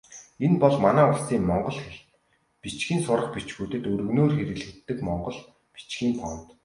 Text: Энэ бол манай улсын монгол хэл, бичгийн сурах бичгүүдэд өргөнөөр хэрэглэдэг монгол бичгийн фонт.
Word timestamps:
Энэ 0.45 0.57
бол 0.63 0.75
манай 0.85 1.05
улсын 1.09 1.41
монгол 1.49 1.77
хэл, 1.83 1.99
бичгийн 2.61 3.01
сурах 3.05 3.27
бичгүүдэд 3.35 3.83
өргөнөөр 3.91 4.33
хэрэглэдэг 4.35 4.97
монгол 5.07 5.37
бичгийн 5.73 6.13
фонт. 6.21 6.47